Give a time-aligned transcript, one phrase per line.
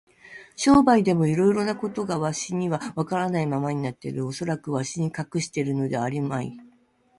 [0.55, 4.25] 商売でもいろいろなことがわしにはわからないままになっている。
[4.25, 6.57] おそらくわしに隠してあるのではあるまい。